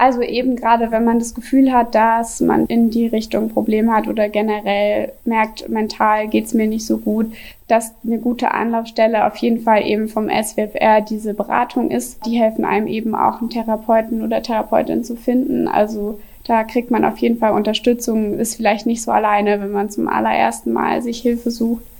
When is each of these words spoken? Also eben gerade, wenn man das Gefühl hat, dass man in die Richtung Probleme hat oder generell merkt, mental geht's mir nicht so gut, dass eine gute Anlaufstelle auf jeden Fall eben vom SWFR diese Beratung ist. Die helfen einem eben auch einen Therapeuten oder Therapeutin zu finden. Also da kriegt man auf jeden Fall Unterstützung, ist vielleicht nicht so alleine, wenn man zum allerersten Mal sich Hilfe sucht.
Also 0.00 0.22
eben 0.22 0.56
gerade, 0.56 0.90
wenn 0.92 1.04
man 1.04 1.18
das 1.18 1.34
Gefühl 1.34 1.74
hat, 1.74 1.94
dass 1.94 2.40
man 2.40 2.64
in 2.64 2.88
die 2.88 3.06
Richtung 3.06 3.50
Probleme 3.50 3.92
hat 3.92 4.08
oder 4.08 4.30
generell 4.30 5.12
merkt, 5.26 5.68
mental 5.68 6.26
geht's 6.28 6.54
mir 6.54 6.66
nicht 6.66 6.86
so 6.86 6.96
gut, 6.96 7.26
dass 7.68 7.92
eine 8.02 8.16
gute 8.16 8.52
Anlaufstelle 8.52 9.26
auf 9.26 9.36
jeden 9.36 9.60
Fall 9.60 9.86
eben 9.86 10.08
vom 10.08 10.30
SWFR 10.30 11.02
diese 11.02 11.34
Beratung 11.34 11.90
ist. 11.90 12.24
Die 12.24 12.40
helfen 12.40 12.64
einem 12.64 12.86
eben 12.86 13.14
auch 13.14 13.42
einen 13.42 13.50
Therapeuten 13.50 14.22
oder 14.22 14.42
Therapeutin 14.42 15.04
zu 15.04 15.16
finden. 15.16 15.68
Also 15.68 16.18
da 16.44 16.64
kriegt 16.64 16.90
man 16.90 17.04
auf 17.04 17.18
jeden 17.18 17.36
Fall 17.36 17.52
Unterstützung, 17.52 18.38
ist 18.38 18.54
vielleicht 18.54 18.86
nicht 18.86 19.02
so 19.02 19.10
alleine, 19.10 19.60
wenn 19.60 19.70
man 19.70 19.90
zum 19.90 20.08
allerersten 20.08 20.72
Mal 20.72 21.02
sich 21.02 21.20
Hilfe 21.20 21.50
sucht. 21.50 21.84